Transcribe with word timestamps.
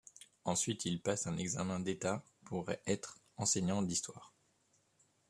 Ensuite, 0.45 0.85
il 0.85 0.99
passe 0.99 1.27
un 1.27 1.37
examen 1.37 1.79
d'État 1.79 2.25
pour 2.45 2.65
être 2.87 3.19
enseignant 3.37 3.83
d'histoire. 3.83 4.33